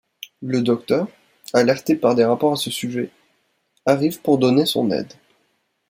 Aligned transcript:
Le 0.41 0.63
Docteur, 0.63 1.07
alerté 1.53 1.95
par 1.95 2.15
des 2.15 2.25
rapports 2.25 2.53
à 2.53 2.55
ce 2.55 2.71
sujet, 2.71 3.11
arrive 3.85 4.19
pour 4.19 4.39
donner 4.39 4.65
son 4.65 4.89
aide. 4.89 5.13